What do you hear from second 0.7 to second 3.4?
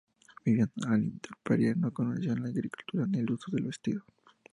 al intemperie, no conocían la agricultura ni el